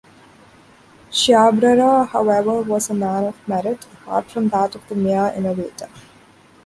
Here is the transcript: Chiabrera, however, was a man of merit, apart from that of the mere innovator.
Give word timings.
Chiabrera, 1.11 2.07
however, 2.07 2.61
was 2.63 2.89
a 2.89 2.93
man 2.95 3.25
of 3.25 3.47
merit, 3.47 3.85
apart 4.01 4.31
from 4.31 4.49
that 4.49 4.73
of 4.73 4.87
the 4.87 4.95
mere 4.95 5.31
innovator. 5.37 5.89